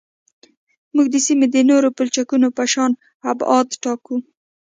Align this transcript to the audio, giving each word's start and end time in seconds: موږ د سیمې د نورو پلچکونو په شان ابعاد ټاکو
موږ 0.95 1.07
د 1.11 1.15
سیمې 1.27 1.47
د 1.51 1.57
نورو 1.69 1.89
پلچکونو 1.97 2.47
په 2.57 2.63
شان 2.73 2.91
ابعاد 3.31 3.67
ټاکو 3.83 4.15